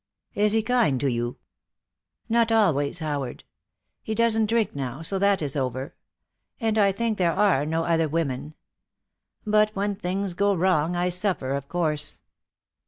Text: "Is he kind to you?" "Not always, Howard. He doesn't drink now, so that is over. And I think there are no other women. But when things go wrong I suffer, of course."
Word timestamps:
"Is 0.33 0.53
he 0.53 0.63
kind 0.63 0.99
to 0.99 1.11
you?" 1.11 1.37
"Not 2.27 2.51
always, 2.51 2.97
Howard. 2.97 3.43
He 4.01 4.15
doesn't 4.15 4.47
drink 4.47 4.75
now, 4.75 5.03
so 5.03 5.19
that 5.19 5.43
is 5.43 5.55
over. 5.55 5.93
And 6.59 6.79
I 6.79 6.91
think 6.91 7.19
there 7.19 7.33
are 7.35 7.67
no 7.67 7.83
other 7.83 8.09
women. 8.09 8.55
But 9.45 9.69
when 9.75 9.95
things 9.95 10.33
go 10.33 10.55
wrong 10.55 10.95
I 10.95 11.09
suffer, 11.09 11.53
of 11.53 11.67
course." 11.69 12.21